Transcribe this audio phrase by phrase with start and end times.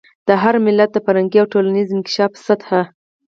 [0.27, 2.69] د هر ملت د فرهنګي او ټولنیز انکشاف سطح.